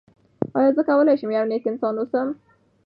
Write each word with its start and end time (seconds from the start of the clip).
آیا 0.57 0.69
زه 0.75 0.81
کولی 0.87 1.15
شم 1.19 1.29
یو 1.35 1.45
نېک 1.49 1.63
انسان 1.67 1.93
واوسم؟ 1.97 2.27